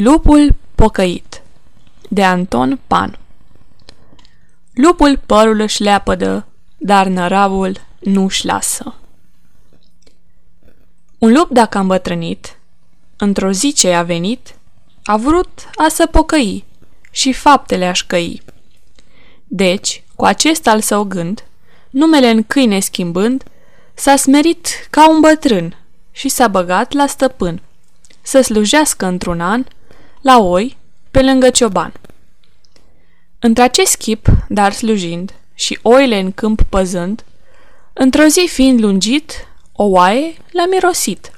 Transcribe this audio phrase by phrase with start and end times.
[0.00, 1.42] Lupul pocăit
[2.08, 3.18] de Anton Pan
[4.74, 6.46] Lupul părul își leapădă,
[6.76, 8.94] dar năravul nu-și lasă.
[11.18, 12.58] Un lup dacă a îmbătrânit,
[13.16, 14.54] într-o zi ce a venit,
[15.04, 16.64] a vrut a să pocăi
[17.10, 18.42] și faptele aș căi.
[19.44, 21.44] Deci, cu acest al său gând,
[21.90, 23.44] numele în câine schimbând,
[23.94, 25.76] s-a smerit ca un bătrân
[26.10, 27.62] și s-a băgat la stăpân,
[28.22, 29.64] să slujească într-un an
[30.20, 30.76] la oi
[31.10, 31.92] pe lângă cioban.
[33.38, 37.24] Într-acest chip, dar slujind, și oile în câmp păzând,
[37.92, 39.32] într-o zi fiind lungit,
[39.72, 41.30] o oaie l-a mirosit.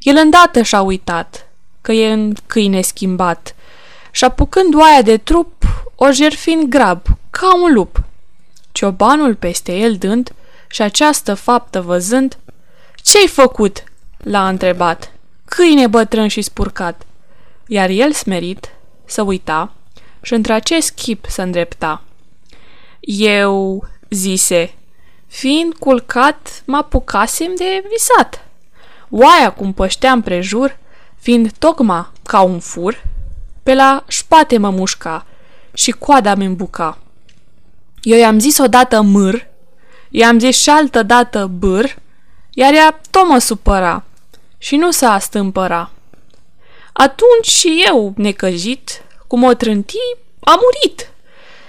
[0.00, 1.48] El îndată și-a uitat
[1.80, 3.54] că e în câine schimbat
[4.10, 8.02] și apucând oaia de trup, o jerfind grab, ca un lup.
[8.72, 10.34] Ciobanul peste el dând
[10.68, 12.38] și această faptă văzând,
[13.02, 13.84] Ce-ai făcut?"
[14.16, 15.12] l-a întrebat,
[15.44, 17.06] câine bătrân și spurcat.
[17.66, 18.68] Iar el smerit
[19.04, 19.72] să uita
[20.22, 22.02] și într acest chip să îndrepta.
[23.00, 24.74] Eu, zise,
[25.26, 28.44] fiind culcat, mă apucasem de visat.
[29.10, 30.78] Oaia cum pășteam prejur,
[31.18, 33.02] fiind tocma ca un fur,
[33.62, 35.26] pe la spate mă mușca
[35.74, 36.98] și coada mi îmbuca.
[38.02, 39.46] Eu i-am zis odată mâr,
[40.10, 41.96] i-am zis și altă dată bâr,
[42.50, 44.04] iar ea tot mă supăra
[44.58, 45.90] și nu s-a stâmpăra.
[46.98, 49.98] Atunci și eu, necăjit, cum o trânti,
[50.40, 51.10] a murit.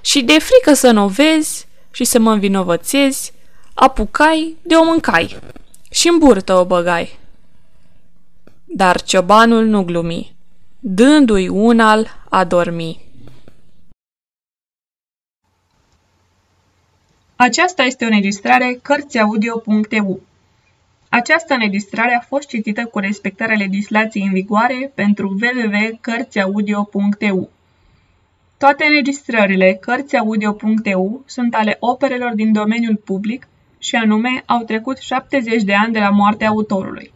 [0.00, 3.32] Și de frică să nu vezi și să mă învinovățezi,
[3.74, 5.38] apucai de o mâncai
[5.90, 7.18] și în burtă o băgai.
[8.64, 10.34] Dar ciobanul nu glumi,
[10.78, 13.00] dându-i un al a dormi.
[17.36, 20.20] Aceasta este o înregistrare Cărțiaudio.eu.
[21.14, 27.50] Această înregistrare a fost citită cu respectarea legislației în vigoare pentru www.cărțiaudio.eu.
[28.58, 33.48] Toate înregistrările Cărțiaudio.eu sunt ale operelor din domeniul public
[33.78, 37.12] și anume au trecut 70 de ani de la moartea autorului.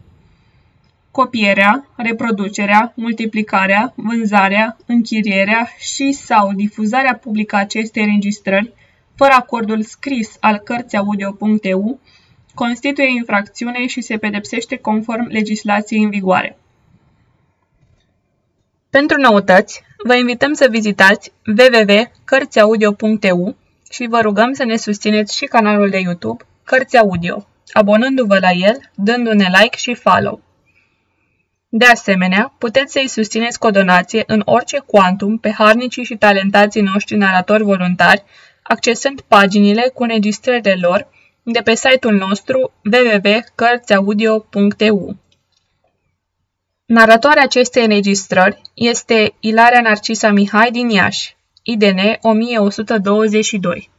[1.10, 8.72] Copierea, reproducerea, multiplicarea, vânzarea, închirierea și sau difuzarea publică acestei înregistrări,
[9.14, 12.00] fără acordul scris al Cărțiaudio.eu,
[12.56, 16.58] constituie infracțiune și se pedepsește conform legislației în vigoare.
[18.90, 23.56] Pentru noutăți, vă invităm să vizitați www.cărțiaudio.eu
[23.90, 28.90] și vă rugăm să ne susțineți și canalul de YouTube Cărți Audio, abonându-vă la el,
[28.94, 30.40] dându-ne like și follow.
[31.68, 36.82] De asemenea, puteți să-i susțineți cu o donație în orice quantum pe harnicii și talentații
[36.82, 38.24] noștri naratori voluntari,
[38.62, 41.08] accesând paginile cu înregistrările lor
[41.48, 45.16] de pe site-ul nostru www.cărțiaudio.eu.
[46.86, 53.90] Naratoarea acestei înregistrări este Ilaria Narcisa Mihai din Iași, IDN 1122.